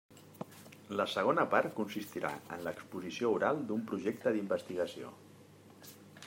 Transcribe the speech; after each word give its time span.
La 1.01 1.05
segona 1.15 1.43
part 1.51 1.75
consistirà 1.79 2.31
en 2.55 2.63
l'exposició 2.69 3.31
oral 3.37 3.61
d'un 3.69 3.85
projecte 3.93 4.35
d'investigació. 4.39 5.13